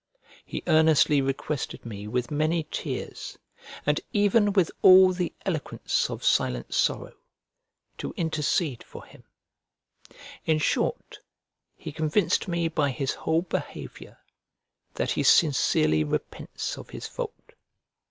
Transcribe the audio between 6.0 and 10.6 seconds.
of silent sorrow, to intercede for him; in